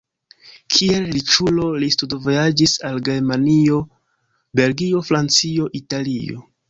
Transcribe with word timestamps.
Kiel 0.75 1.03
riĉulo 1.17 1.67
li 1.83 1.89
studvojaĝis 1.95 2.73
al 2.91 2.97
Germanio, 3.09 3.77
Belgio, 4.61 5.05
Francio, 5.11 5.69
Italio. 5.83 6.43